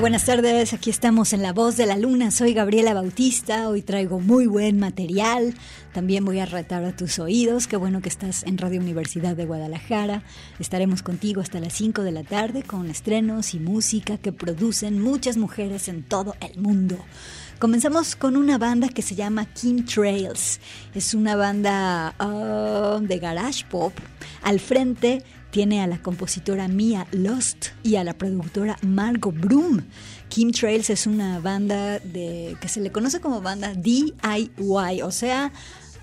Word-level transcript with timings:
Buenas 0.00 0.24
tardes. 0.24 0.72
Aquí 0.72 0.90
estamos 0.90 1.32
en 1.32 1.42
La 1.42 1.52
Voz 1.52 1.76
de 1.76 1.86
la 1.86 1.96
Luna. 1.96 2.32
Soy 2.32 2.52
Gabriela 2.52 2.94
Bautista. 2.94 3.68
Hoy 3.68 3.80
traigo 3.80 4.18
muy 4.18 4.46
buen 4.46 4.78
material. 4.80 5.54
También 5.92 6.24
voy 6.24 6.40
a 6.40 6.46
retar 6.46 6.84
a 6.84 6.96
tus 6.96 7.20
oídos. 7.20 7.68
Qué 7.68 7.76
bueno 7.76 8.02
que 8.02 8.08
estás 8.08 8.42
en 8.42 8.58
Radio 8.58 8.80
Universidad 8.80 9.36
de 9.36 9.46
Guadalajara. 9.46 10.24
Estaremos 10.58 11.02
contigo 11.02 11.40
hasta 11.40 11.60
las 11.60 11.74
5 11.74 12.02
de 12.02 12.10
la 12.10 12.24
tarde 12.24 12.64
con 12.64 12.90
estrenos 12.90 13.54
y 13.54 13.60
música 13.60 14.18
que 14.18 14.32
producen 14.32 15.00
muchas 15.00 15.36
mujeres 15.36 15.86
en 15.86 16.02
todo 16.02 16.34
el 16.40 16.60
mundo. 16.60 16.98
Comenzamos 17.60 18.16
con 18.16 18.36
una 18.36 18.58
banda 18.58 18.88
que 18.88 19.00
se 19.00 19.14
llama 19.14 19.46
Kim 19.46 19.84
Trails. 19.84 20.60
Es 20.94 21.14
una 21.14 21.36
banda 21.36 22.14
ah, 22.18 22.98
de 23.00 23.18
garage 23.18 23.64
pop. 23.70 23.92
Al 24.42 24.58
frente 24.58 25.22
tiene 25.54 25.82
a 25.82 25.86
la 25.86 25.98
compositora 25.98 26.66
Mia 26.66 27.06
Lost 27.12 27.66
y 27.84 27.94
a 27.94 28.02
la 28.02 28.18
productora 28.18 28.76
Margot 28.82 29.32
Broom. 29.32 29.82
Kim 30.28 30.50
Trails 30.50 30.90
es 30.90 31.06
una 31.06 31.38
banda 31.38 32.00
de 32.00 32.56
que 32.60 32.66
se 32.66 32.80
le 32.80 32.90
conoce 32.90 33.20
como 33.20 33.40
banda 33.40 33.72
DIY, 33.72 35.02
o 35.04 35.12
sea, 35.12 35.52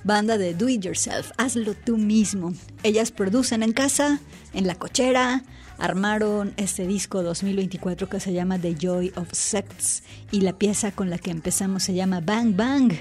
banda 0.05 0.37
de 0.37 0.53
do 0.53 0.69
it 0.69 0.85
yourself, 0.85 1.31
hazlo 1.37 1.73
tú 1.73 1.97
mismo. 1.97 2.53
Ellas 2.83 3.11
producen 3.11 3.61
en 3.61 3.73
casa, 3.73 4.21
en 4.53 4.67
la 4.67 4.75
cochera, 4.75 5.43
armaron 5.81 6.53
este 6.57 6.85
disco 6.85 7.23
2024 7.23 8.07
que 8.07 8.19
se 8.19 8.33
llama 8.33 8.59
The 8.59 8.75
Joy 8.75 9.11
of 9.15 9.29
Sex 9.31 10.03
y 10.31 10.41
la 10.41 10.53
pieza 10.53 10.91
con 10.91 11.09
la 11.09 11.17
que 11.17 11.31
empezamos 11.31 11.83
se 11.83 11.95
llama 11.95 12.21
Bang 12.21 12.55
Bang. 12.55 12.93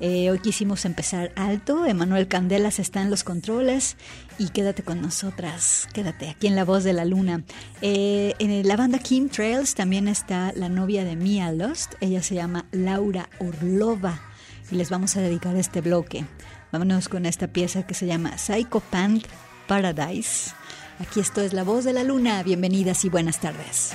Eh, 0.00 0.30
hoy 0.30 0.38
quisimos 0.38 0.86
empezar 0.86 1.30
alto, 1.36 1.84
Emanuel 1.84 2.28
Candelas 2.28 2.78
está 2.78 3.02
en 3.02 3.10
los 3.10 3.22
controles 3.22 3.96
y 4.38 4.48
quédate 4.48 4.82
con 4.82 5.02
nosotras, 5.02 5.86
quédate 5.92 6.30
aquí 6.30 6.46
en 6.46 6.56
La 6.56 6.64
Voz 6.64 6.84
de 6.84 6.94
la 6.94 7.04
Luna. 7.04 7.44
Eh, 7.82 8.34
en 8.38 8.66
la 8.66 8.76
banda 8.76 8.98
Kim 8.98 9.28
Trails 9.28 9.74
también 9.74 10.08
está 10.08 10.52
la 10.56 10.70
novia 10.70 11.04
de 11.04 11.16
Mia 11.16 11.52
Lost, 11.52 11.94
ella 12.00 12.22
se 12.22 12.34
llama 12.34 12.64
Laura 12.72 13.28
Orlova 13.40 14.20
y 14.70 14.76
les 14.76 14.88
vamos 14.88 15.16
a 15.16 15.20
dedicar 15.20 15.54
este 15.56 15.82
bloque. 15.82 16.24
Vámonos 16.72 17.10
con 17.10 17.26
esta 17.26 17.48
pieza 17.48 17.86
que 17.86 17.92
se 17.92 18.06
llama 18.06 18.38
Psycho 18.38 18.80
Pant 18.80 19.26
Paradise. 19.68 20.54
Aquí 21.02 21.18
esto 21.18 21.40
es 21.40 21.52
La 21.52 21.64
Voz 21.64 21.84
de 21.84 21.92
la 21.92 22.04
Luna. 22.04 22.44
Bienvenidas 22.44 23.04
y 23.04 23.08
buenas 23.08 23.40
tardes. 23.40 23.92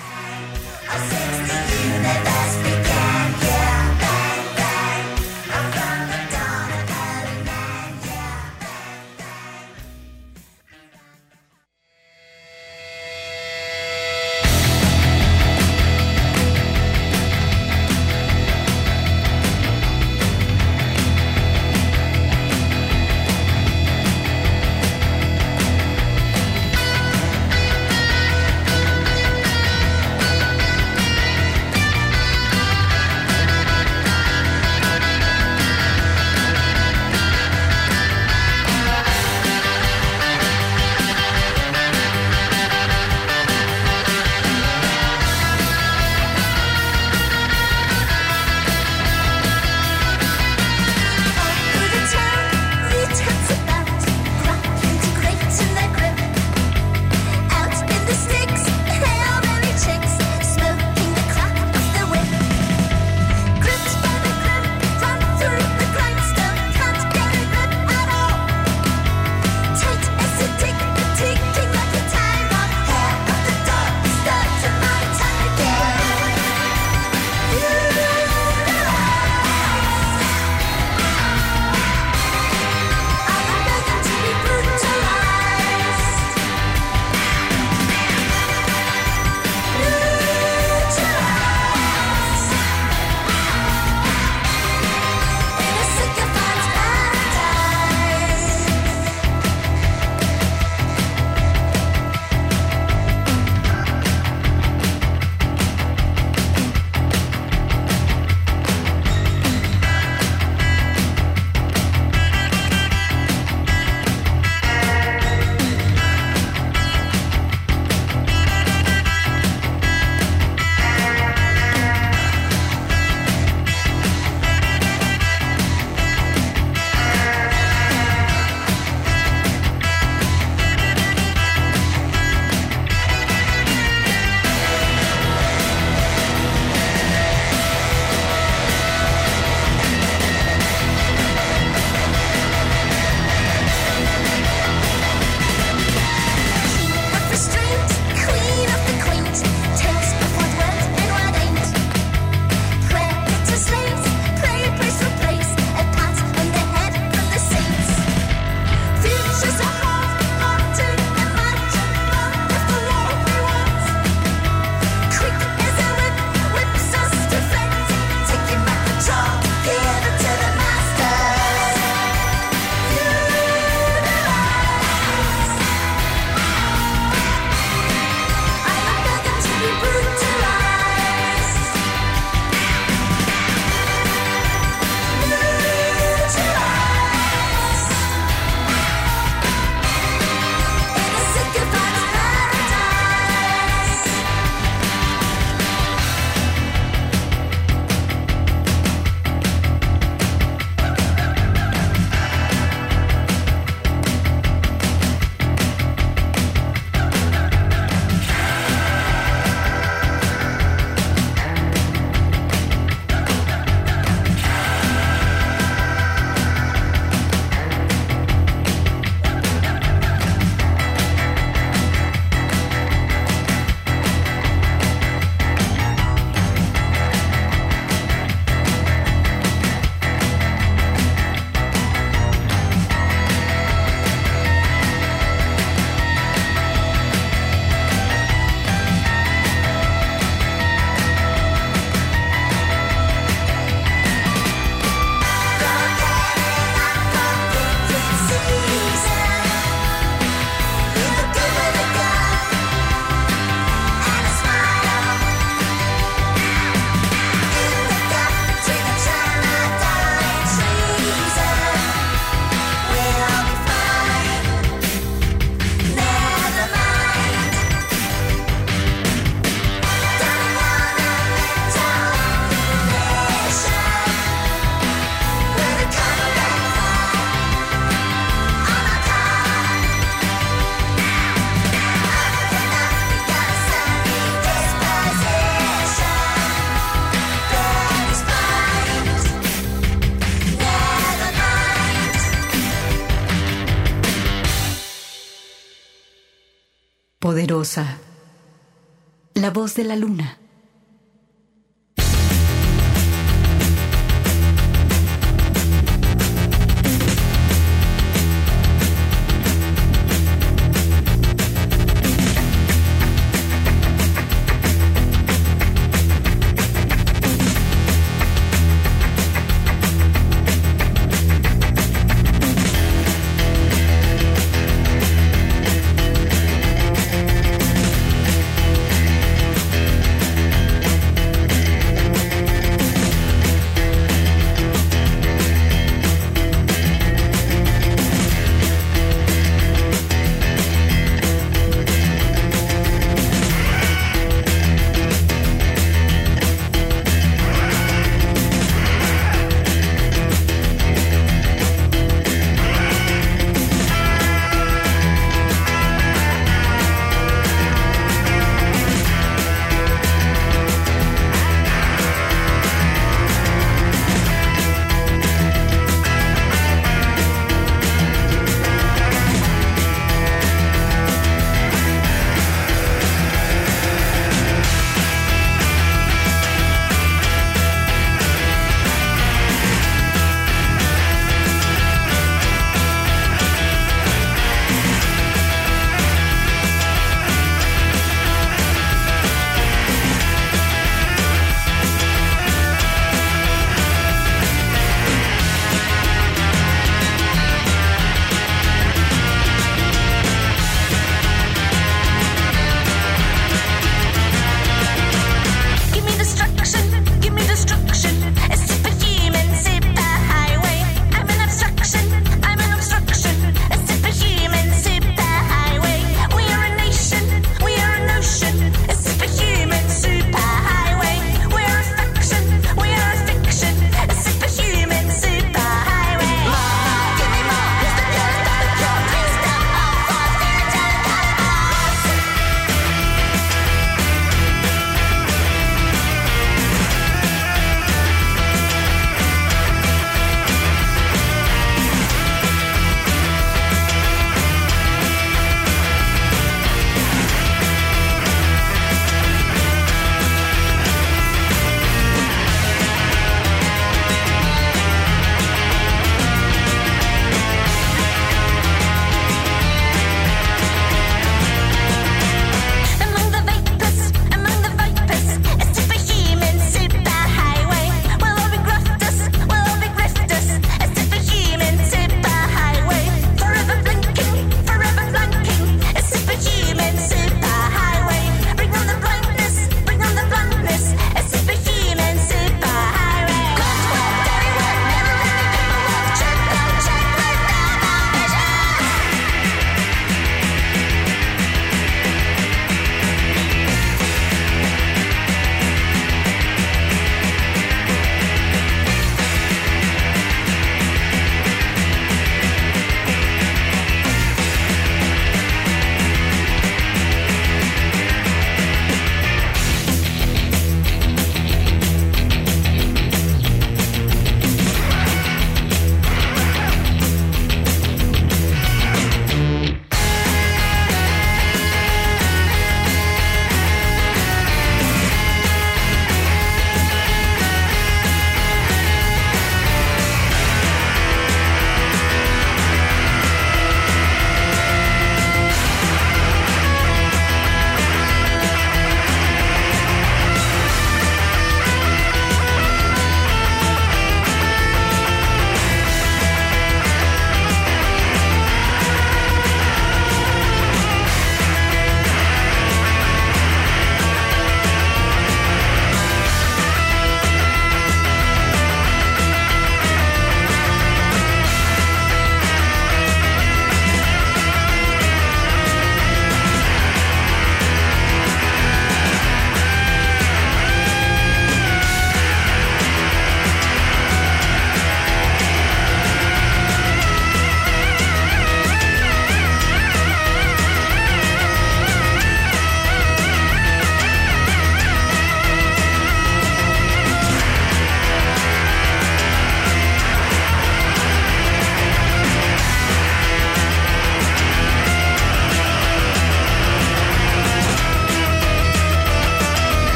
De 299.76 299.84
la 299.84 299.96
luna. 299.96 300.38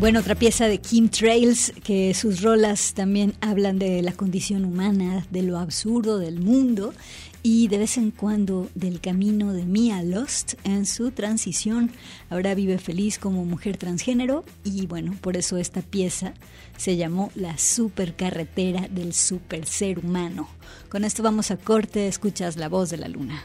Bueno, 0.00 0.20
otra 0.20 0.34
pieza 0.34 0.66
de 0.66 0.78
Kim 0.78 1.10
Trails, 1.10 1.74
que 1.84 2.14
sus 2.14 2.40
rolas 2.40 2.94
también 2.94 3.34
hablan 3.42 3.78
de 3.78 4.00
la 4.00 4.12
condición 4.12 4.64
humana, 4.64 5.26
de 5.28 5.42
lo 5.42 5.58
absurdo 5.58 6.18
del 6.18 6.40
mundo 6.40 6.94
y 7.42 7.68
de 7.68 7.76
vez 7.76 7.98
en 7.98 8.10
cuando 8.10 8.70
del 8.74 9.02
camino 9.02 9.52
de 9.52 9.66
Mia 9.66 10.02
Lost 10.02 10.54
en 10.64 10.86
su 10.86 11.10
transición. 11.10 11.90
Ahora 12.30 12.54
vive 12.54 12.78
feliz 12.78 13.18
como 13.18 13.44
mujer 13.44 13.76
transgénero 13.76 14.42
y 14.64 14.86
bueno, 14.86 15.14
por 15.20 15.36
eso 15.36 15.58
esta 15.58 15.82
pieza 15.82 16.32
se 16.78 16.96
llamó 16.96 17.30
La 17.34 17.58
supercarretera 17.58 18.88
del 18.88 19.12
super 19.12 19.66
ser 19.66 19.98
humano. 19.98 20.48
Con 20.88 21.04
esto 21.04 21.22
vamos 21.22 21.50
a 21.50 21.58
corte, 21.58 22.08
escuchas 22.08 22.56
la 22.56 22.70
voz 22.70 22.88
de 22.88 22.96
la 22.96 23.08
luna. 23.08 23.44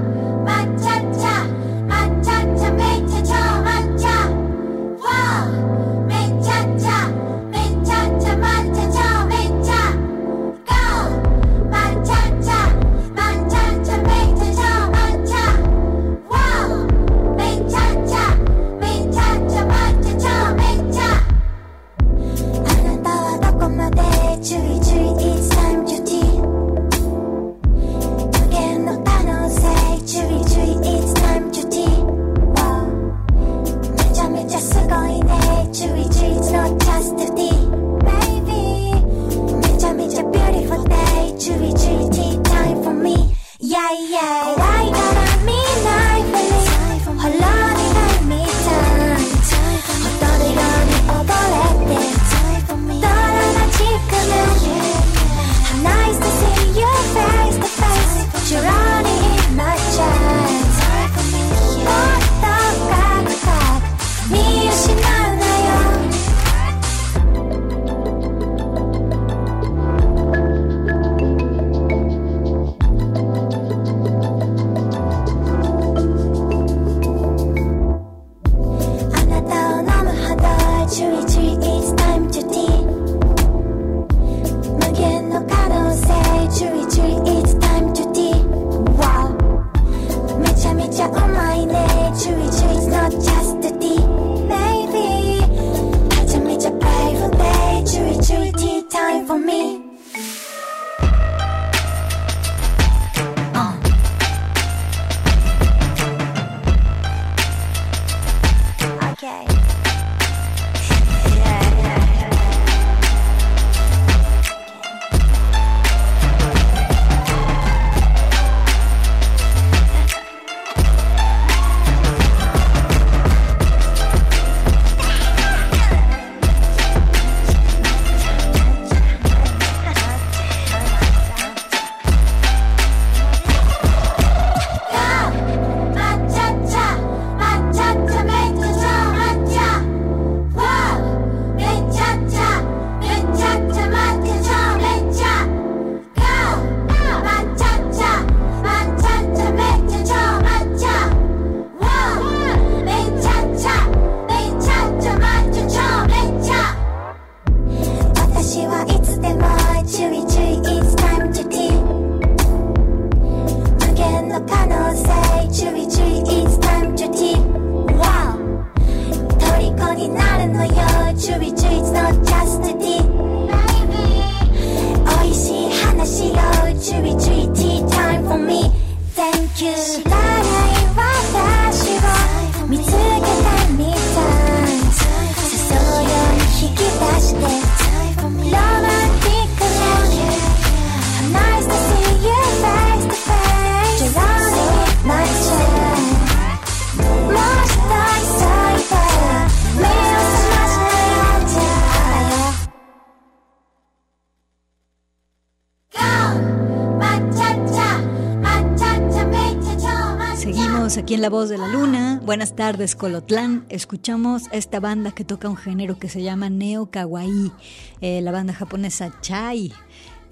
Buenas 212.31 212.55
tardes, 212.55 212.95
Colotlán. 212.95 213.65
Escuchamos 213.67 214.43
esta 214.53 214.79
banda 214.79 215.11
que 215.11 215.25
toca 215.25 215.49
un 215.49 215.57
género 215.57 215.99
que 215.99 216.07
se 216.07 216.23
llama 216.23 216.49
Neo 216.49 216.89
Kawaii, 216.89 217.51
eh, 217.99 218.21
la 218.21 218.31
banda 218.31 218.53
japonesa 218.53 219.13
Chai. 219.19 219.73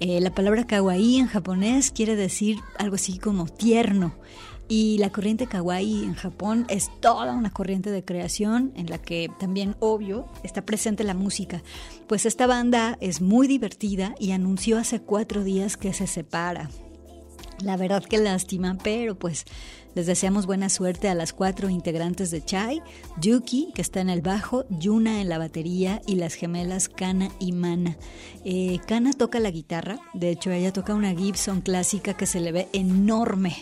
Eh, 0.00 0.18
la 0.22 0.34
palabra 0.34 0.66
kawaii 0.66 1.18
en 1.18 1.26
japonés 1.26 1.90
quiere 1.90 2.16
decir 2.16 2.58
algo 2.78 2.94
así 2.94 3.18
como 3.18 3.44
tierno. 3.48 4.14
Y 4.66 4.96
la 4.96 5.10
corriente 5.12 5.46
kawaii 5.46 6.04
en 6.04 6.14
Japón 6.14 6.64
es 6.70 6.90
toda 7.00 7.34
una 7.34 7.50
corriente 7.50 7.90
de 7.90 8.02
creación 8.02 8.72
en 8.76 8.86
la 8.88 8.96
que 8.96 9.28
también, 9.38 9.76
obvio, 9.78 10.26
está 10.42 10.64
presente 10.64 11.04
la 11.04 11.12
música. 11.12 11.62
Pues 12.06 12.24
esta 12.24 12.46
banda 12.46 12.96
es 13.02 13.20
muy 13.20 13.46
divertida 13.46 14.14
y 14.18 14.30
anunció 14.30 14.78
hace 14.78 15.02
cuatro 15.02 15.44
días 15.44 15.76
que 15.76 15.92
se 15.92 16.06
separa. 16.06 16.70
La 17.62 17.76
verdad 17.76 18.02
que 18.02 18.18
lástima, 18.18 18.78
pero 18.82 19.14
pues 19.18 19.44
les 19.94 20.06
deseamos 20.06 20.46
buena 20.46 20.68
suerte 20.68 21.08
a 21.08 21.14
las 21.14 21.32
cuatro 21.32 21.68
integrantes 21.68 22.30
de 22.30 22.42
Chai, 22.42 22.80
Yuki, 23.20 23.72
que 23.74 23.82
está 23.82 24.00
en 24.00 24.08
el 24.08 24.22
bajo, 24.22 24.64
Yuna 24.70 25.20
en 25.20 25.28
la 25.28 25.36
batería 25.36 26.00
y 26.06 26.14
las 26.14 26.34
gemelas 26.34 26.88
Kana 26.88 27.30
y 27.38 27.52
Mana. 27.52 27.96
Eh, 28.44 28.78
Kana 28.86 29.12
toca 29.12 29.40
la 29.40 29.50
guitarra, 29.50 29.98
de 30.14 30.30
hecho 30.30 30.50
ella 30.50 30.72
toca 30.72 30.94
una 30.94 31.14
Gibson 31.14 31.60
clásica 31.60 32.14
que 32.14 32.26
se 32.26 32.40
le 32.40 32.52
ve 32.52 32.68
enorme. 32.72 33.56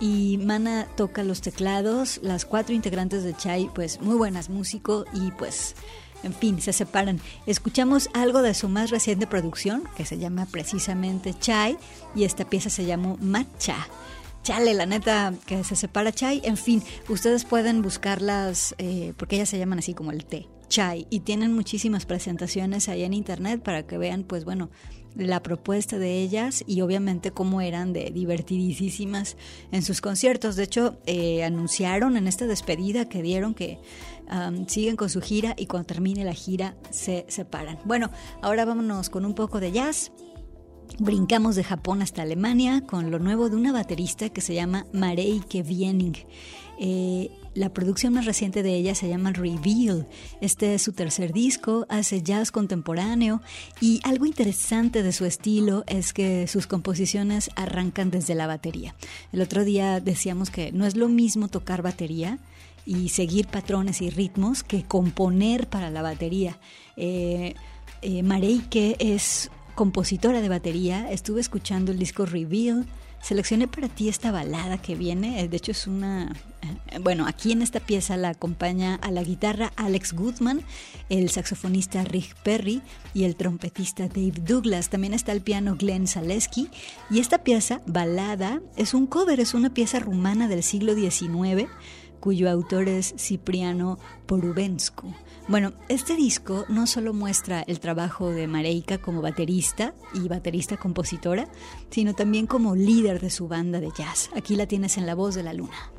Y 0.00 0.38
Mana 0.38 0.86
toca 0.96 1.22
los 1.22 1.40
teclados, 1.40 2.20
las 2.22 2.44
cuatro 2.44 2.74
integrantes 2.74 3.22
de 3.22 3.34
Chai, 3.34 3.70
pues 3.74 4.00
muy 4.00 4.16
buenas 4.16 4.48
músicos 4.48 5.06
y 5.12 5.30
pues 5.32 5.76
en 6.22 6.34
fin, 6.34 6.60
se 6.60 6.72
separan. 6.72 7.20
Escuchamos 7.46 8.10
algo 8.14 8.42
de 8.42 8.54
su 8.54 8.68
más 8.68 8.90
reciente 8.90 9.26
producción, 9.26 9.84
que 9.96 10.04
se 10.04 10.18
llama 10.18 10.46
precisamente 10.46 11.34
Chai, 11.38 11.78
y 12.14 12.24
esta 12.24 12.44
pieza 12.44 12.70
se 12.70 12.84
llamó 12.84 13.16
Matcha 13.20 13.88
chale, 14.42 14.74
la 14.74 14.86
neta, 14.86 15.34
que 15.46 15.64
se 15.64 15.76
separa 15.76 16.12
chai. 16.12 16.40
En 16.44 16.56
fin, 16.56 16.82
ustedes 17.08 17.44
pueden 17.44 17.82
buscarlas, 17.82 18.74
eh, 18.78 19.12
porque 19.16 19.36
ellas 19.36 19.48
se 19.48 19.58
llaman 19.58 19.80
así 19.80 19.94
como 19.94 20.12
el 20.12 20.24
té, 20.24 20.48
chai, 20.68 21.06
y 21.10 21.20
tienen 21.20 21.54
muchísimas 21.54 22.06
presentaciones 22.06 22.88
ahí 22.88 23.02
en 23.02 23.12
internet 23.12 23.62
para 23.62 23.86
que 23.86 23.98
vean, 23.98 24.24
pues 24.24 24.44
bueno, 24.44 24.70
la 25.16 25.42
propuesta 25.42 25.98
de 25.98 26.20
ellas 26.20 26.62
y 26.68 26.82
obviamente 26.82 27.32
cómo 27.32 27.60
eran 27.60 27.92
de 27.92 28.10
divertidísimas 28.10 29.36
en 29.72 29.82
sus 29.82 30.00
conciertos. 30.00 30.54
De 30.54 30.62
hecho, 30.62 30.98
eh, 31.06 31.42
anunciaron 31.42 32.16
en 32.16 32.28
esta 32.28 32.46
despedida 32.46 33.08
que 33.08 33.20
dieron 33.20 33.54
que 33.54 33.78
siguen 34.66 34.96
con 34.96 35.10
su 35.10 35.20
gira 35.20 35.54
y 35.56 35.66
cuando 35.66 35.86
termine 35.86 36.24
la 36.24 36.34
gira 36.34 36.76
se 36.90 37.24
separan. 37.28 37.78
Bueno, 37.84 38.10
ahora 38.42 38.64
vámonos 38.64 39.10
con 39.10 39.24
un 39.24 39.34
poco 39.34 39.60
de 39.60 39.72
jazz. 39.72 40.12
Brincamos 40.98 41.56
de 41.56 41.64
Japón 41.64 42.02
hasta 42.02 42.22
Alemania 42.22 42.82
con 42.86 43.10
lo 43.10 43.18
nuevo 43.18 43.48
de 43.48 43.56
una 43.56 43.72
baterista 43.72 44.28
que 44.28 44.40
se 44.40 44.54
llama 44.54 44.86
Mareike 44.92 45.62
Wiening. 45.62 46.16
Eh, 46.82 47.30
la 47.54 47.74
producción 47.74 48.14
más 48.14 48.24
reciente 48.24 48.62
de 48.62 48.74
ella 48.74 48.94
se 48.94 49.08
llama 49.08 49.32
Reveal. 49.32 50.06
Este 50.40 50.74
es 50.74 50.82
su 50.82 50.92
tercer 50.92 51.32
disco, 51.32 51.84
hace 51.88 52.22
jazz 52.22 52.50
contemporáneo 52.50 53.42
y 53.80 54.00
algo 54.04 54.24
interesante 54.24 55.02
de 55.02 55.12
su 55.12 55.26
estilo 55.26 55.84
es 55.86 56.12
que 56.12 56.46
sus 56.46 56.66
composiciones 56.66 57.50
arrancan 57.56 58.10
desde 58.10 58.34
la 58.34 58.46
batería. 58.46 58.94
El 59.32 59.42
otro 59.42 59.64
día 59.64 60.00
decíamos 60.00 60.50
que 60.50 60.72
no 60.72 60.86
es 60.86 60.96
lo 60.96 61.08
mismo 61.08 61.48
tocar 61.48 61.82
batería 61.82 62.38
y 62.86 63.10
seguir 63.10 63.46
patrones 63.46 64.02
y 64.02 64.10
ritmos 64.10 64.62
que 64.62 64.84
componer 64.84 65.68
para 65.68 65.90
la 65.90 66.02
batería. 66.02 66.58
Eh, 66.96 67.54
eh, 68.02 68.22
Mareike 68.22 68.96
es 68.98 69.50
compositora 69.74 70.40
de 70.40 70.48
batería, 70.48 71.10
estuve 71.10 71.40
escuchando 71.40 71.92
el 71.92 71.98
disco 71.98 72.26
Reveal. 72.26 72.86
Seleccioné 73.22 73.68
para 73.68 73.88
ti 73.88 74.08
esta 74.08 74.32
balada 74.32 74.78
que 74.78 74.94
viene, 74.94 75.40
eh, 75.40 75.48
de 75.48 75.56
hecho 75.56 75.72
es 75.72 75.86
una... 75.86 76.34
Bueno, 77.02 77.26
aquí 77.26 77.52
en 77.52 77.62
esta 77.62 77.80
pieza 77.80 78.16
la 78.16 78.30
acompaña 78.30 78.96
a 78.96 79.10
la 79.10 79.22
guitarra 79.22 79.72
Alex 79.76 80.12
Goodman, 80.12 80.62
el 81.08 81.30
saxofonista 81.30 82.04
Rick 82.04 82.34
Perry 82.42 82.82
y 83.14 83.24
el 83.24 83.36
trompetista 83.36 84.08
Dave 84.08 84.34
Douglas. 84.42 84.90
También 84.90 85.14
está 85.14 85.32
el 85.32 85.40
piano 85.40 85.76
Glenn 85.76 86.06
Zaleski. 86.06 86.68
Y 87.10 87.18
esta 87.18 87.38
pieza, 87.44 87.80
balada, 87.86 88.60
es 88.76 88.92
un 88.92 89.06
cover, 89.06 89.40
es 89.40 89.54
una 89.54 89.72
pieza 89.72 90.00
rumana 90.00 90.48
del 90.48 90.62
siglo 90.62 90.94
XIX 90.94 91.68
cuyo 92.20 92.50
autor 92.50 92.88
es 92.88 93.14
Cipriano 93.18 93.98
Porubenscu. 94.26 95.12
Bueno, 95.48 95.72
este 95.88 96.14
disco 96.14 96.64
no 96.68 96.86
solo 96.86 97.12
muestra 97.12 97.62
el 97.62 97.80
trabajo 97.80 98.30
de 98.30 98.46
Mareika 98.46 98.98
como 98.98 99.20
baterista 99.20 99.94
y 100.14 100.28
baterista 100.28 100.76
compositora, 100.76 101.48
sino 101.90 102.14
también 102.14 102.46
como 102.46 102.76
líder 102.76 103.20
de 103.20 103.30
su 103.30 103.48
banda 103.48 103.80
de 103.80 103.90
jazz. 103.96 104.30
Aquí 104.36 104.54
la 104.54 104.66
tienes 104.66 104.96
en 104.96 105.06
La 105.06 105.14
Voz 105.16 105.34
de 105.34 105.42
la 105.42 105.52
Luna. 105.52 105.90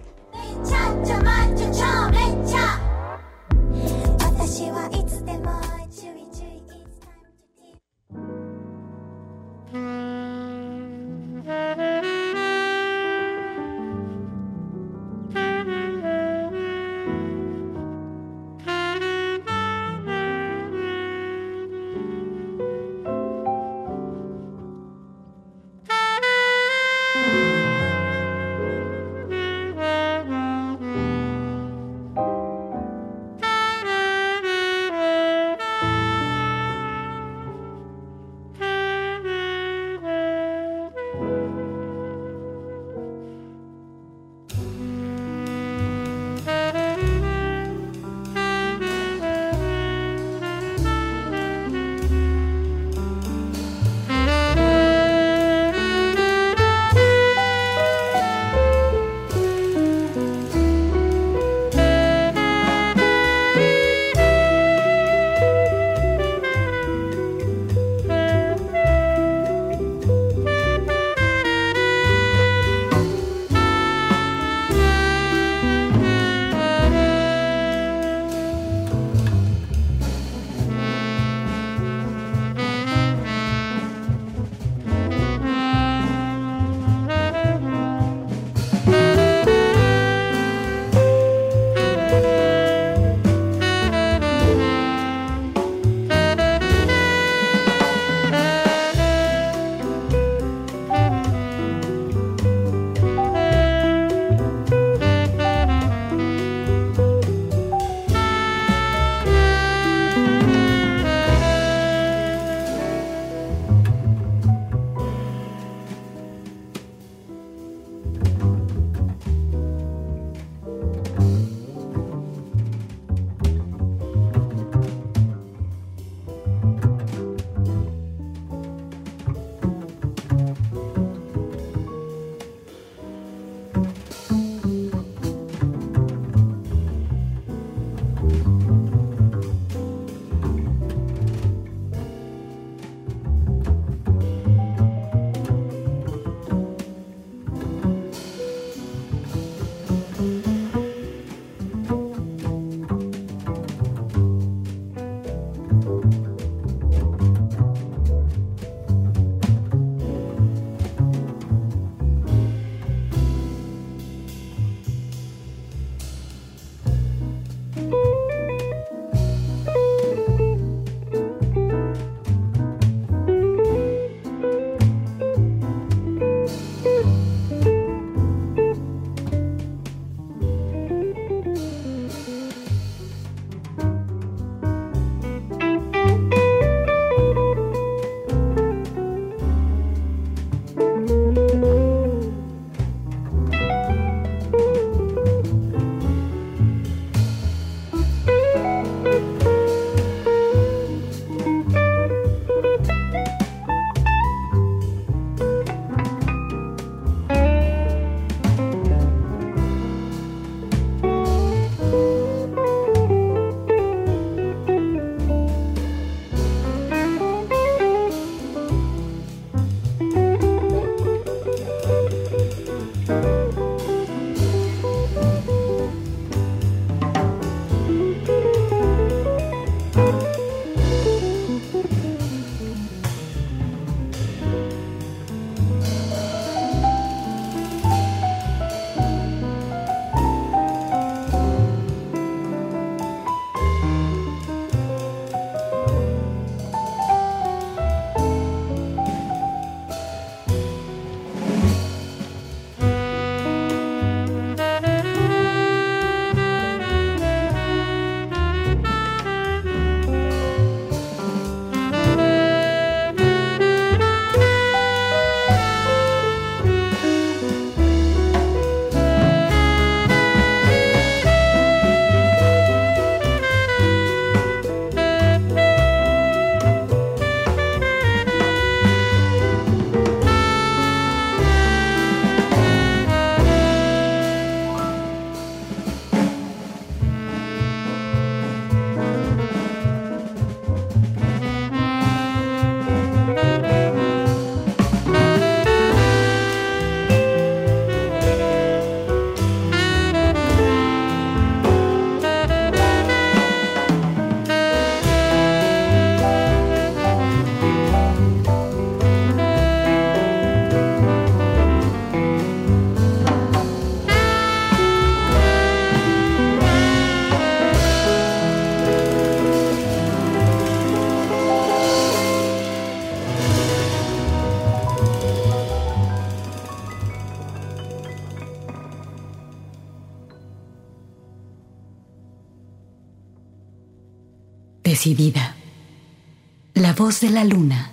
La 336.76 336.94
voz 336.94 337.22
de 337.22 337.30
la 337.32 337.44
luna. 337.44 337.91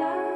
da 0.00 0.29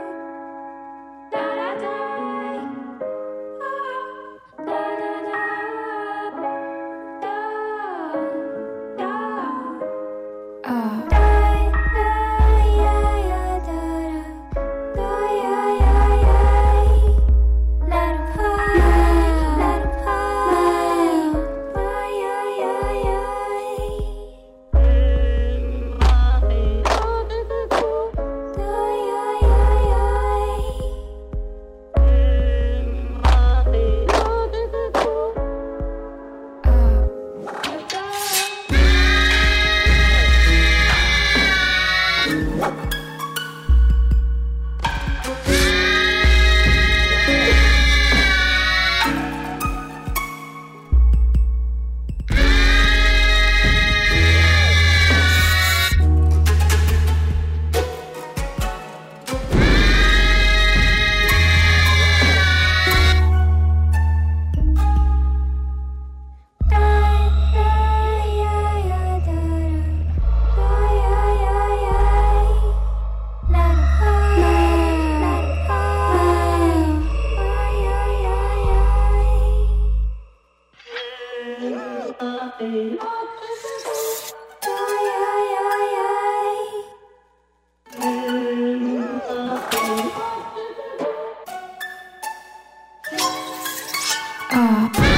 Uh. 94.56 95.13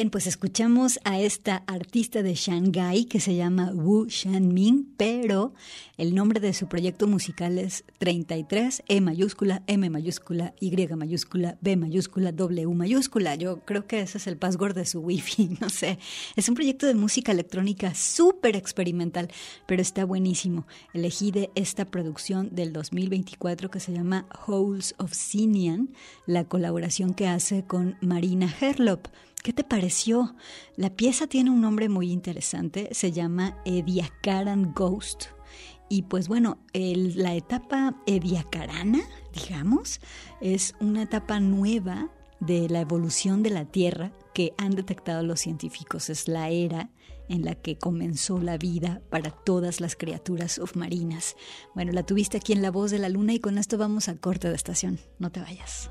Bien, 0.00 0.08
pues 0.08 0.26
escuchamos 0.26 0.98
a 1.04 1.20
esta 1.20 1.56
artista 1.66 2.22
de 2.22 2.34
Shanghai 2.34 3.04
que 3.04 3.20
se 3.20 3.34
llama 3.34 3.70
Wu 3.74 4.06
Shanming, 4.08 4.94
pero 4.96 5.52
el 5.98 6.14
nombre 6.14 6.40
de 6.40 6.54
su 6.54 6.68
proyecto 6.68 7.06
musical 7.06 7.58
es 7.58 7.84
33, 7.98 8.82
E 8.88 9.02
mayúscula, 9.02 9.62
M 9.66 9.90
mayúscula, 9.90 10.54
Y 10.58 10.74
mayúscula, 10.96 11.58
B 11.60 11.76
mayúscula, 11.76 12.32
W 12.32 12.74
mayúscula. 12.74 13.34
Yo 13.34 13.60
creo 13.66 13.86
que 13.86 14.00
ese 14.00 14.16
es 14.16 14.26
el 14.26 14.38
password 14.38 14.74
de 14.74 14.86
su 14.86 15.00
wifi, 15.00 15.50
no 15.60 15.68
sé. 15.68 15.98
Es 16.34 16.48
un 16.48 16.54
proyecto 16.54 16.86
de 16.86 16.94
música 16.94 17.32
electrónica 17.32 17.94
súper 17.94 18.56
experimental, 18.56 19.28
pero 19.66 19.82
está 19.82 20.06
buenísimo. 20.06 20.66
Elegí 20.94 21.30
de 21.30 21.50
esta 21.54 21.84
producción 21.84 22.48
del 22.54 22.72
2024 22.72 23.70
que 23.70 23.80
se 23.80 23.92
llama 23.92 24.26
Holes 24.46 24.94
of 24.96 25.12
Sinian, 25.12 25.90
la 26.24 26.44
colaboración 26.44 27.12
que 27.12 27.28
hace 27.28 27.66
con 27.66 27.98
Marina 28.00 28.50
Herlop. 28.62 29.06
¿Qué 29.42 29.54
te 29.54 29.64
pareció? 29.64 30.34
La 30.76 30.90
pieza 30.90 31.26
tiene 31.26 31.50
un 31.50 31.62
nombre 31.62 31.88
muy 31.88 32.12
interesante, 32.12 32.90
se 32.92 33.10
llama 33.10 33.56
Ediacaran 33.64 34.74
Ghost. 34.74 35.26
Y 35.88 36.02
pues 36.02 36.28
bueno, 36.28 36.58
la 36.74 37.34
etapa 37.34 37.96
ediacarana, 38.06 39.00
digamos, 39.32 40.00
es 40.40 40.74
una 40.78 41.02
etapa 41.02 41.40
nueva 41.40 42.10
de 42.38 42.68
la 42.68 42.80
evolución 42.80 43.42
de 43.42 43.50
la 43.50 43.64
Tierra 43.64 44.12
que 44.34 44.52
han 44.58 44.72
detectado 44.72 45.22
los 45.22 45.40
científicos. 45.40 46.10
Es 46.10 46.28
la 46.28 46.50
era 46.50 46.90
en 47.28 47.44
la 47.44 47.54
que 47.54 47.78
comenzó 47.78 48.40
la 48.40 48.58
vida 48.58 49.00
para 49.08 49.30
todas 49.30 49.80
las 49.80 49.96
criaturas 49.96 50.52
submarinas. 50.52 51.34
Bueno, 51.74 51.92
la 51.92 52.04
tuviste 52.04 52.36
aquí 52.36 52.52
en 52.52 52.60
La 52.60 52.70
Voz 52.70 52.90
de 52.90 52.98
la 52.98 53.08
Luna 53.08 53.32
y 53.32 53.40
con 53.40 53.56
esto 53.56 53.78
vamos 53.78 54.08
a 54.08 54.16
corte 54.16 54.48
de 54.48 54.54
estación. 54.54 55.00
No 55.18 55.32
te 55.32 55.40
vayas. 55.40 55.90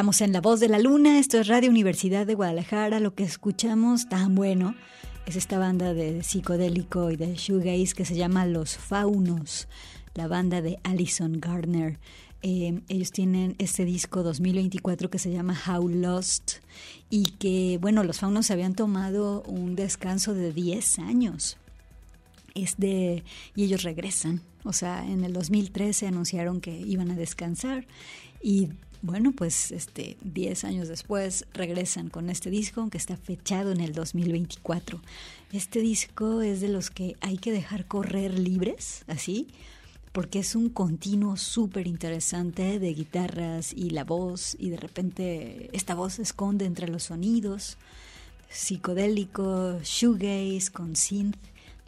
Estamos 0.00 0.22
en 0.22 0.32
La 0.32 0.40
Voz 0.40 0.60
de 0.60 0.68
la 0.70 0.78
Luna, 0.78 1.18
esto 1.18 1.38
es 1.38 1.46
Radio 1.46 1.68
Universidad 1.68 2.26
de 2.26 2.34
Guadalajara, 2.34 3.00
lo 3.00 3.14
que 3.14 3.22
escuchamos 3.22 4.08
tan 4.08 4.34
bueno 4.34 4.74
es 5.26 5.36
esta 5.36 5.58
banda 5.58 5.92
de 5.92 6.22
psicodélico 6.22 7.10
y 7.10 7.16
de 7.16 7.34
shoegaze 7.34 7.92
que 7.94 8.06
se 8.06 8.14
llama 8.14 8.46
Los 8.46 8.78
Faunos, 8.78 9.68
la 10.14 10.26
banda 10.26 10.62
de 10.62 10.78
Alison 10.84 11.38
Gardner. 11.38 11.98
Eh, 12.40 12.80
ellos 12.88 13.12
tienen 13.12 13.56
este 13.58 13.84
disco 13.84 14.22
2024 14.22 15.10
que 15.10 15.18
se 15.18 15.30
llama 15.30 15.54
How 15.68 15.86
Lost 15.86 16.52
y 17.10 17.32
que, 17.32 17.76
bueno, 17.78 18.02
los 18.02 18.20
faunos 18.20 18.50
habían 18.50 18.74
tomado 18.74 19.42
un 19.42 19.76
descanso 19.76 20.32
de 20.32 20.54
10 20.54 21.00
años. 21.00 21.58
Es 22.54 22.78
de, 22.78 23.22
y 23.54 23.64
ellos 23.64 23.82
regresan. 23.82 24.40
O 24.64 24.72
sea, 24.72 25.06
en 25.06 25.24
el 25.24 25.34
2013 25.34 26.06
anunciaron 26.06 26.62
que 26.62 26.74
iban 26.74 27.10
a 27.10 27.16
descansar 27.16 27.86
y 28.42 28.70
bueno, 29.02 29.32
pues 29.32 29.72
este 29.72 30.16
10 30.22 30.64
años 30.64 30.88
después 30.88 31.46
regresan 31.54 32.10
con 32.10 32.30
este 32.30 32.50
disco 32.50 32.88
que 32.90 32.98
está 32.98 33.16
fechado 33.16 33.72
en 33.72 33.80
el 33.80 33.92
2024. 33.92 35.00
Este 35.52 35.80
disco 35.80 36.42
es 36.42 36.60
de 36.60 36.68
los 36.68 36.90
que 36.90 37.16
hay 37.20 37.38
que 37.38 37.52
dejar 37.52 37.86
correr 37.86 38.38
libres, 38.38 39.04
así, 39.06 39.48
porque 40.12 40.40
es 40.40 40.54
un 40.54 40.68
continuo 40.68 41.36
súper 41.36 41.86
interesante 41.86 42.78
de 42.78 42.94
guitarras 42.94 43.72
y 43.72 43.90
la 43.90 44.04
voz 44.04 44.56
y 44.58 44.70
de 44.70 44.76
repente 44.76 45.70
esta 45.72 45.94
voz 45.94 46.14
se 46.14 46.22
esconde 46.22 46.64
entre 46.64 46.88
los 46.88 47.04
sonidos 47.04 47.78
psicodélico, 48.50 49.78
shoegaze 49.82 50.72
con 50.72 50.96
synth 50.96 51.38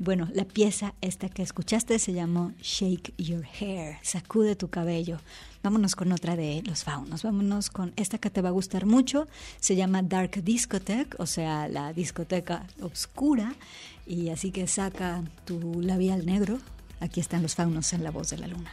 bueno, 0.03 0.29
la 0.35 0.45
pieza 0.45 0.95
esta 1.01 1.29
que 1.29 1.43
escuchaste 1.43 1.99
se 2.01 2.13
llamó 2.13 2.53
Shake 2.61 3.15
Your 3.19 3.45
Hair, 3.61 3.99
sacude 4.03 4.57
tu 4.57 4.69
cabello. 4.69 5.19
Vámonos 5.63 5.95
con 5.95 6.11
otra 6.11 6.35
de 6.35 6.61
los 6.67 6.83
faunos, 6.83 7.23
vámonos 7.23 7.71
con 7.71 7.93
esta 7.95 8.19
que 8.19 8.29
te 8.29 8.43
va 8.43 8.49
a 8.49 8.53
gustar 8.53 8.85
mucho, 8.85 9.29
se 9.61 9.77
llama 9.77 10.03
Dark 10.03 10.43
Discotheque, 10.43 11.17
o 11.19 11.27
sea, 11.27 11.69
la 11.69 11.93
discoteca 11.93 12.67
oscura, 12.81 13.55
y 14.05 14.31
así 14.31 14.51
que 14.51 14.67
saca 14.67 15.23
tu 15.45 15.81
labial 15.81 16.27
negro, 16.27 16.59
aquí 16.99 17.21
están 17.21 17.43
los 17.43 17.55
faunos 17.55 17.93
en 17.93 18.03
la 18.03 18.11
voz 18.11 18.31
de 18.31 18.39
la 18.39 18.49
luna. 18.49 18.73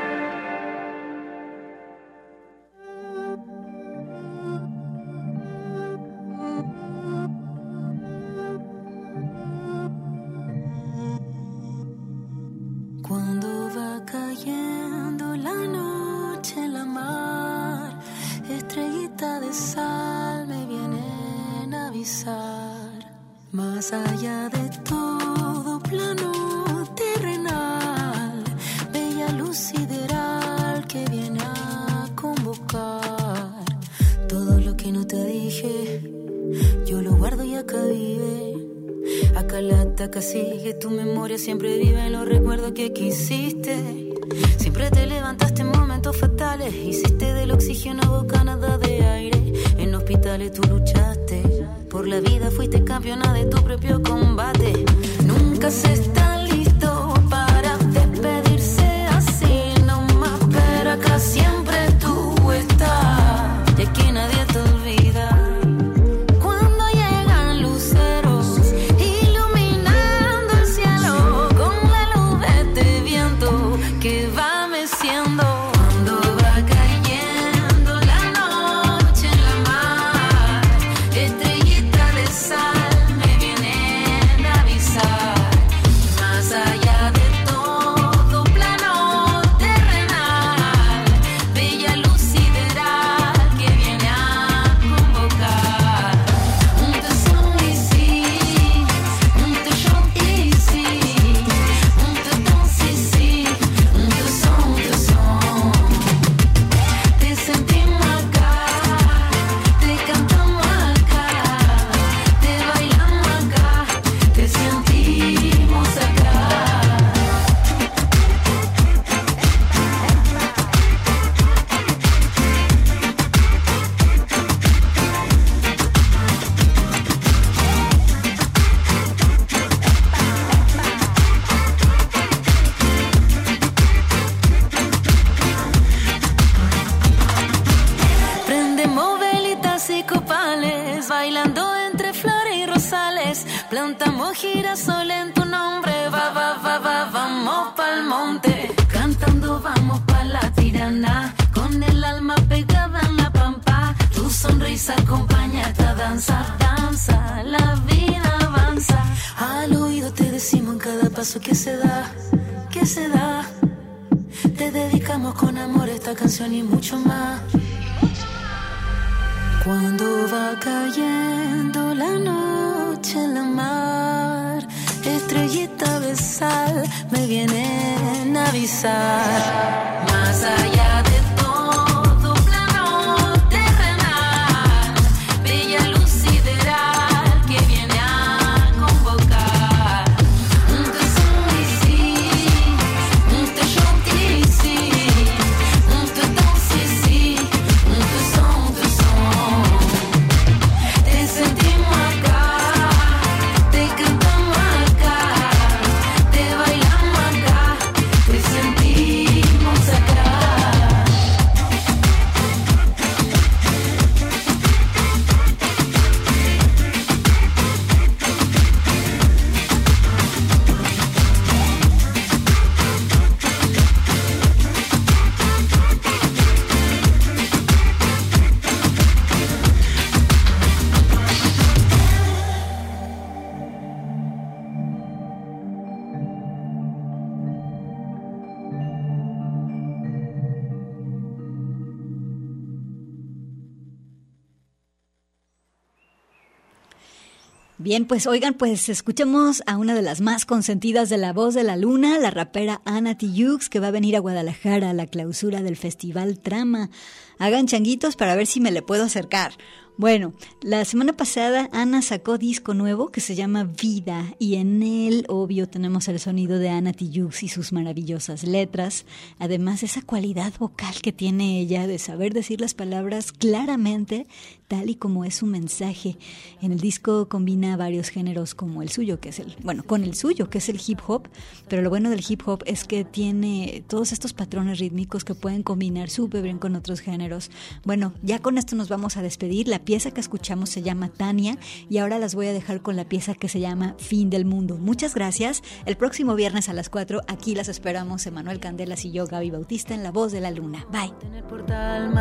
Bien, 247.91 248.05
pues 248.05 248.25
oigan, 248.25 248.53
pues 248.53 248.87
escuchemos 248.87 249.63
a 249.65 249.75
una 249.75 249.93
de 249.93 250.01
las 250.01 250.21
más 250.21 250.45
consentidas 250.45 251.09
de 251.09 251.17
la 251.17 251.33
voz 251.33 251.53
de 251.53 251.65
la 251.65 251.75
luna, 251.75 252.19
la 252.19 252.31
rapera 252.31 252.81
Ana 252.85 253.17
Tijoux, 253.17 253.67
que 253.69 253.81
va 253.81 253.87
a 253.87 253.91
venir 253.91 254.15
a 254.15 254.19
Guadalajara 254.19 254.91
a 254.91 254.93
la 254.93 255.07
clausura 255.07 255.61
del 255.61 255.75
festival 255.75 256.39
Trama. 256.39 256.89
Hagan 257.37 257.67
changuitos 257.67 258.15
para 258.15 258.37
ver 258.37 258.47
si 258.47 258.61
me 258.61 258.71
le 258.71 258.81
puedo 258.81 259.03
acercar. 259.03 259.51
Bueno, 259.97 260.33
la 260.61 260.85
semana 260.85 261.13
pasada 261.13 261.69
Ana 261.73 262.01
sacó 262.01 262.37
disco 262.37 262.73
nuevo 262.73 263.09
que 263.09 263.19
se 263.19 263.35
llama 263.35 263.65
Vida 263.65 264.35
y 264.39 264.55
en 264.55 264.81
él, 264.81 265.25
obvio, 265.27 265.67
tenemos 265.67 266.07
el 266.07 266.19
sonido 266.19 266.59
de 266.59 266.69
Ana 266.69 266.93
Tijoux 266.93 267.43
y 267.43 267.49
sus 267.49 267.73
maravillosas 267.73 268.43
letras, 268.43 269.05
además 269.37 269.83
esa 269.83 270.01
cualidad 270.01 270.53
vocal 270.57 270.95
que 271.03 271.11
tiene 271.11 271.59
ella 271.59 271.87
de 271.87 271.99
saber 271.99 272.33
decir 272.33 272.61
las 272.61 272.73
palabras 272.73 273.33
claramente 273.33 274.27
tal 274.71 274.89
y 274.89 274.95
como 274.95 275.25
es 275.25 275.35
su 275.35 275.45
mensaje. 275.45 276.17
En 276.61 276.71
el 276.71 276.79
disco 276.79 277.27
combina 277.27 277.75
varios 277.75 278.07
géneros 278.07 278.55
como 278.55 278.81
el 278.81 278.87
suyo, 278.87 279.19
que 279.19 279.27
es 279.27 279.39
el, 279.39 279.57
bueno, 279.63 279.83
con 279.83 280.05
el 280.05 280.15
suyo, 280.15 280.49
que 280.49 280.59
es 280.59 280.69
el 280.69 280.79
hip 280.87 280.99
hop, 281.05 281.27
pero 281.67 281.81
lo 281.81 281.89
bueno 281.89 282.09
del 282.09 282.23
hip 282.25 282.47
hop 282.47 282.63
es 282.65 282.85
que 282.85 283.03
tiene 283.03 283.83
todos 283.89 284.13
estos 284.13 284.31
patrones 284.31 284.79
rítmicos 284.79 285.25
que 285.25 285.35
pueden 285.35 285.61
combinar 285.61 286.09
súper 286.09 286.41
bien 286.41 286.57
con 286.57 286.77
otros 286.77 287.01
géneros. 287.01 287.51
Bueno, 287.83 288.13
ya 288.23 288.39
con 288.39 288.57
esto 288.57 288.77
nos 288.77 288.87
vamos 288.87 289.17
a 289.17 289.21
despedir. 289.21 289.67
La 289.67 289.79
pieza 289.79 290.11
que 290.11 290.21
escuchamos 290.21 290.69
se 290.69 290.81
llama 290.81 291.09
Tania 291.09 291.57
y 291.89 291.97
ahora 291.97 292.17
las 292.17 292.33
voy 292.33 292.47
a 292.47 292.53
dejar 292.53 292.81
con 292.81 292.95
la 292.95 293.03
pieza 293.03 293.35
que 293.35 293.49
se 293.49 293.59
llama 293.59 293.95
Fin 293.99 294.29
del 294.29 294.45
Mundo. 294.45 294.77
Muchas 294.77 295.15
gracias. 295.15 295.63
El 295.85 295.97
próximo 295.97 296.33
viernes 296.35 296.69
a 296.69 296.73
las 296.73 296.89
4 296.89 297.23
aquí 297.27 297.55
las 297.55 297.67
esperamos 297.67 298.25
Emanuel 298.25 298.61
Candelas 298.61 299.03
y 299.03 299.11
yo, 299.11 299.27
Gaby 299.27 299.51
Bautista, 299.51 299.93
en 299.93 300.03
La 300.03 300.11
Voz 300.11 300.31
de 300.31 300.39
la 300.39 300.51
Luna. 300.51 300.87
Bye. 300.93 301.11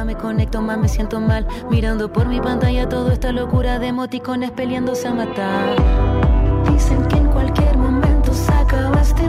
me 0.04 0.16
conecto, 0.16 0.60
me 0.60 0.88
siento 0.88 1.20
mal 1.20 1.46
mirando 1.70 2.12
por 2.12 2.26
mi 2.26 2.39
pantalla 2.40 2.88
toda 2.88 3.12
esta 3.12 3.32
locura 3.32 3.78
de 3.78 3.88
emoticones 3.88 4.50
peleándose 4.50 5.08
a 5.08 5.14
matar. 5.14 5.76
Dicen 6.72 7.04
que 7.06 7.16
en 7.16 7.26
cualquier 7.26 7.76
momento 7.76 8.32
se 8.32 8.52
acaba 8.52 9.00
este 9.00 9.28